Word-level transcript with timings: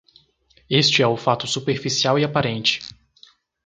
Este 0.67 1.03
é 1.03 1.07
o 1.07 1.15
fato 1.15 1.45
superficial 1.45 2.17
e 2.17 2.23
aparente. 2.23 2.79